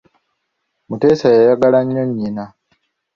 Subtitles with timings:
[0.87, 2.45] Mutesa yayagala nnyo nnyina.